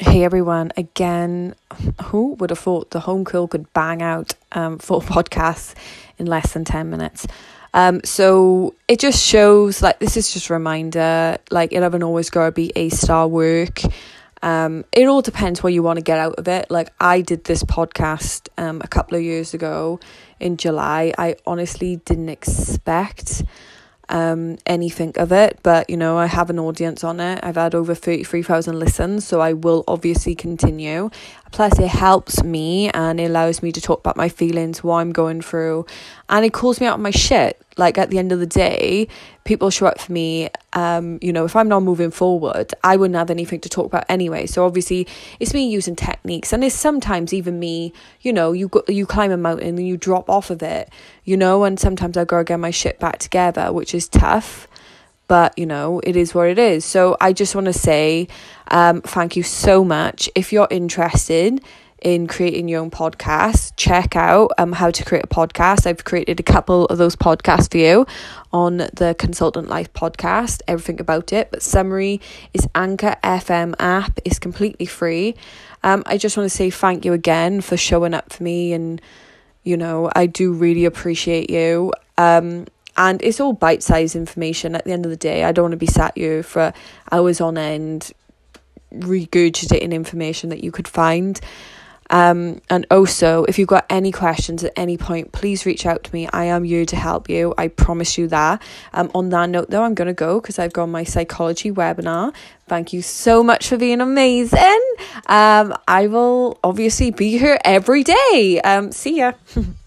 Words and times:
Hey 0.00 0.22
everyone, 0.22 0.70
again, 0.76 1.56
who 2.04 2.34
would 2.34 2.50
have 2.50 2.58
thought 2.60 2.92
the 2.92 3.00
home 3.00 3.24
cool 3.24 3.48
could 3.48 3.72
bang 3.72 4.00
out 4.00 4.32
um, 4.52 4.78
four 4.78 5.00
podcasts 5.02 5.74
in 6.18 6.26
less 6.26 6.52
than 6.52 6.64
10 6.64 6.88
minutes? 6.88 7.26
Um, 7.74 8.02
so 8.04 8.76
it 8.86 9.00
just 9.00 9.20
shows 9.20 9.82
like 9.82 9.98
this 9.98 10.16
is 10.16 10.32
just 10.32 10.50
a 10.50 10.52
reminder 10.52 11.38
like 11.50 11.72
it 11.72 11.82
haven't 11.82 12.04
always 12.04 12.30
got 12.30 12.44
to 12.46 12.52
be 12.52 12.72
a 12.76 12.90
star 12.90 13.26
work. 13.26 13.80
Um, 14.40 14.84
it 14.92 15.08
all 15.08 15.20
depends 15.20 15.64
what 15.64 15.72
you 15.72 15.82
want 15.82 15.96
to 15.96 16.04
get 16.04 16.20
out 16.20 16.36
of 16.36 16.46
it. 16.46 16.70
Like 16.70 16.90
I 17.00 17.20
did 17.20 17.42
this 17.42 17.64
podcast 17.64 18.50
um, 18.56 18.80
a 18.84 18.86
couple 18.86 19.18
of 19.18 19.24
years 19.24 19.52
ago 19.52 19.98
in 20.38 20.58
July. 20.58 21.12
I 21.18 21.34
honestly 21.44 21.96
didn't 21.96 22.28
expect 22.28 23.42
um, 24.08 24.58
anything 24.66 25.12
of 25.16 25.32
it, 25.32 25.58
but 25.62 25.88
you 25.90 25.96
know, 25.96 26.16
I 26.16 26.26
have 26.26 26.50
an 26.50 26.58
audience 26.58 27.04
on 27.04 27.20
it. 27.20 27.40
I've 27.42 27.56
had 27.56 27.74
over 27.74 27.94
33,000 27.94 28.78
listens, 28.78 29.26
so 29.26 29.40
I 29.40 29.52
will 29.52 29.84
obviously 29.86 30.34
continue. 30.34 31.10
Plus, 31.50 31.78
it 31.78 31.88
helps 31.88 32.42
me 32.42 32.90
and 32.90 33.18
it 33.18 33.24
allows 33.24 33.62
me 33.62 33.72
to 33.72 33.80
talk 33.80 34.00
about 34.00 34.16
my 34.16 34.28
feelings, 34.28 34.84
what 34.84 34.96
I'm 34.96 35.12
going 35.12 35.40
through, 35.40 35.86
and 36.28 36.44
it 36.44 36.52
calls 36.52 36.80
me 36.80 36.86
out 36.86 36.94
of 36.94 37.00
my 37.00 37.10
shit. 37.10 37.60
Like 37.76 37.96
at 37.96 38.10
the 38.10 38.18
end 38.18 38.32
of 38.32 38.40
the 38.40 38.46
day, 38.46 39.06
people 39.44 39.70
show 39.70 39.86
up 39.86 40.00
for 40.00 40.12
me. 40.12 40.50
Um, 40.72 41.18
you 41.22 41.32
know, 41.32 41.44
if 41.44 41.54
I'm 41.54 41.68
not 41.68 41.84
moving 41.84 42.10
forward, 42.10 42.74
I 42.82 42.96
wouldn't 42.96 43.16
have 43.16 43.30
anything 43.30 43.60
to 43.60 43.68
talk 43.68 43.86
about 43.86 44.04
anyway. 44.08 44.46
So 44.46 44.66
obviously, 44.66 45.06
it's 45.38 45.54
me 45.54 45.68
using 45.68 45.94
techniques, 45.94 46.52
and 46.52 46.64
it's 46.64 46.74
sometimes 46.74 47.32
even 47.32 47.58
me. 47.58 47.92
You 48.20 48.32
know, 48.32 48.52
you 48.52 48.68
go, 48.68 48.82
you 48.88 49.06
climb 49.06 49.30
a 49.30 49.36
mountain 49.36 49.78
and 49.78 49.86
you 49.86 49.96
drop 49.96 50.28
off 50.28 50.50
of 50.50 50.62
it. 50.62 50.90
You 51.24 51.36
know, 51.36 51.64
and 51.64 51.78
sometimes 51.78 52.16
I 52.16 52.24
gotta 52.24 52.44
get 52.44 52.58
my 52.58 52.70
shit 52.70 52.98
back 52.98 53.18
together, 53.18 53.72
which 53.72 53.94
is 53.94 54.08
tough 54.08 54.66
but 55.28 55.56
you 55.56 55.66
know 55.66 56.00
it 56.02 56.16
is 56.16 56.34
what 56.34 56.48
it 56.48 56.58
is. 56.58 56.84
So 56.84 57.16
i 57.20 57.32
just 57.32 57.54
want 57.54 57.66
to 57.66 57.72
say 57.72 58.28
um, 58.70 59.00
thank 59.02 59.36
you 59.36 59.42
so 59.42 59.84
much. 59.84 60.28
If 60.34 60.52
you're 60.52 60.68
interested 60.70 61.60
in 62.00 62.28
creating 62.28 62.68
your 62.68 62.80
own 62.80 62.90
podcast 62.90 63.72
check 63.76 64.14
out 64.14 64.52
um, 64.56 64.72
how 64.72 64.90
to 64.90 65.04
create 65.04 65.24
a 65.24 65.28
podcast. 65.28 65.86
I've 65.86 66.04
created 66.04 66.38
a 66.38 66.42
couple 66.42 66.84
of 66.86 66.98
those 66.98 67.16
podcasts 67.16 67.70
for 67.70 67.78
you 67.78 68.06
on 68.52 68.76
the 68.76 69.16
consultant 69.18 69.68
life 69.68 69.92
podcast 69.92 70.60
everything 70.68 71.00
about 71.00 71.32
it. 71.32 71.50
But 71.50 71.62
summary 71.62 72.20
is 72.54 72.68
anchor 72.74 73.16
fm 73.22 73.74
app 73.78 74.20
is 74.24 74.38
completely 74.38 74.86
free. 74.86 75.34
Um, 75.82 76.02
i 76.06 76.16
just 76.16 76.36
want 76.36 76.48
to 76.48 76.56
say 76.56 76.70
thank 76.70 77.04
you 77.04 77.12
again 77.12 77.60
for 77.60 77.76
showing 77.76 78.14
up 78.14 78.32
for 78.32 78.42
me 78.42 78.72
and 78.72 79.00
you 79.64 79.76
know 79.76 80.10
i 80.14 80.26
do 80.26 80.52
really 80.52 80.84
appreciate 80.84 81.50
you. 81.50 81.92
Um, 82.16 82.66
and 82.98 83.22
it's 83.22 83.40
all 83.40 83.52
bite 83.54 83.82
sized 83.82 84.16
information 84.16 84.74
at 84.74 84.84
the 84.84 84.92
end 84.92 85.06
of 85.06 85.10
the 85.10 85.16
day. 85.16 85.44
I 85.44 85.52
don't 85.52 85.62
want 85.62 85.72
to 85.72 85.78
be 85.78 85.86
sat 85.86 86.12
here 86.16 86.42
for 86.42 86.74
hours 87.10 87.40
on 87.40 87.56
end 87.56 88.12
regurgitating 88.92 89.92
information 89.92 90.50
that 90.50 90.62
you 90.62 90.72
could 90.72 90.88
find. 90.88 91.40
Um, 92.10 92.60
and 92.70 92.86
also, 92.90 93.44
if 93.44 93.58
you've 93.58 93.68
got 93.68 93.84
any 93.90 94.10
questions 94.12 94.64
at 94.64 94.72
any 94.76 94.96
point, 94.96 95.32
please 95.32 95.66
reach 95.66 95.84
out 95.84 96.04
to 96.04 96.12
me. 96.12 96.26
I 96.32 96.44
am 96.44 96.64
here 96.64 96.86
to 96.86 96.96
help 96.96 97.28
you. 97.28 97.54
I 97.58 97.68
promise 97.68 98.16
you 98.16 98.28
that. 98.28 98.62
Um, 98.94 99.10
on 99.14 99.28
that 99.28 99.50
note, 99.50 99.70
though, 99.70 99.82
I'm 99.82 99.94
going 99.94 100.08
to 100.08 100.14
go 100.14 100.40
because 100.40 100.58
I've 100.58 100.72
got 100.72 100.86
my 100.86 101.04
psychology 101.04 101.70
webinar. 101.70 102.34
Thank 102.66 102.92
you 102.92 103.02
so 103.02 103.42
much 103.42 103.68
for 103.68 103.76
being 103.76 104.00
amazing. 104.00 104.80
Um, 105.26 105.74
I 105.86 106.06
will 106.06 106.58
obviously 106.64 107.10
be 107.10 107.36
here 107.36 107.58
every 107.64 108.04
day. 108.04 108.60
Um, 108.64 108.90
see 108.90 109.18
ya. 109.18 109.32